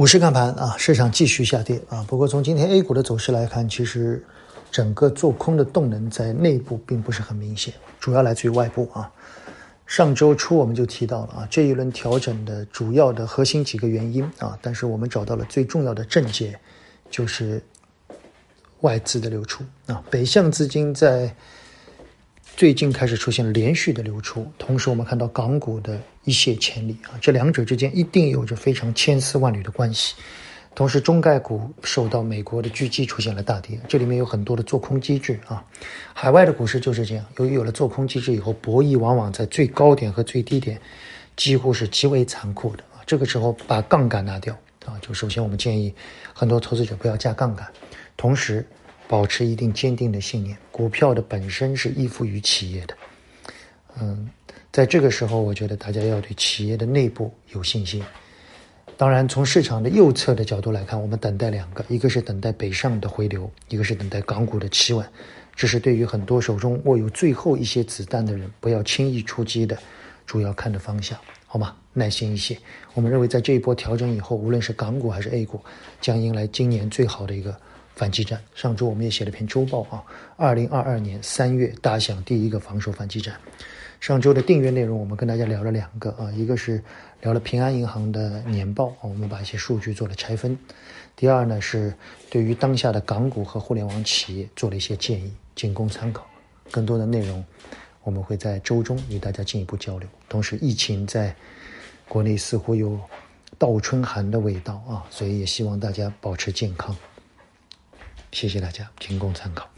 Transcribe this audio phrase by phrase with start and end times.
[0.00, 2.02] 股市看盘啊，市场继续下跌啊。
[2.08, 4.24] 不过从今天 A 股的走势来看，其实
[4.70, 9.12] 整个做空的动能在内部并不是很明显，主要来自于外部啊。
[9.84, 16.58] 上周初我们就提到了啊，这一轮调整的主要的核心几个原因啊，但是我们找到了最重要的症结，
[17.10, 17.62] 就是
[18.80, 21.30] 外资的流出啊，北向资金在。
[22.60, 30.14] 最近开始出现连续的流出，同时我们看到港股的一泻千里啊，这两者之间一定有着非常千丝万缕的关系。
[30.74, 35.64] 同时，中概股受到美国的狙击出现了大跌，这里面有很多的做空机制啊。
[36.12, 40.78] 海外的股市就是这样，由于有了做空机制以后，博弈往往在最高点和最低点
[41.36, 43.00] 几乎是极为残酷的啊。
[43.06, 44.52] 这个时候把杠杆拿掉
[44.84, 45.94] 啊，就首先我们建议
[46.34, 47.66] 很多投资者不要加杠杆，
[48.18, 48.66] 同时。
[49.10, 52.96] 保持一定坚定的信念，股票的本身是依附于企业的。
[54.00, 54.30] 嗯，
[54.70, 58.04] 在这个时候，我觉得大家要对企业的内部有信心。
[58.96, 65.04] 当然，从市场的右侧的角度来看，我们等待两个，一个是等待北上的回流，一个是等待港股的企稳。
[65.56, 69.76] 这是对于很多手中握有最后一些子弹的人，不要轻易出击的
[70.24, 71.74] 主要看的方向，好吗？
[71.94, 72.56] 耐心一些。
[72.94, 75.60] 我们认为，在这一波调整以后，无论是港股还是 A 股，
[76.00, 77.58] 将迎来今年最好的一个。
[78.00, 78.42] 反击战。
[78.54, 80.02] 上周我们也写了篇周报啊，
[80.38, 83.36] 二零二二年三月打响第一个防守反击战。
[84.00, 86.82] 上周的订阅内容，我们跟大家聊了两个啊，一个是
[87.20, 90.58] 聊了平安银行的年报啊，我们把一些数据做了拆分。
[91.14, 91.92] 第二呢是
[92.30, 96.26] 对于当下的港股和互联网企业做了一些建议，仅供参考。
[96.70, 97.44] 更多的内容
[98.02, 100.08] 我们会在周中与大家进一步交流。
[100.26, 101.36] 同时，疫情在
[102.08, 102.98] 国内似乎有
[103.58, 106.96] 倒春寒的味道啊，所以也希望大家保持健康。
[108.32, 109.68] 谢谢大家，仅供参考。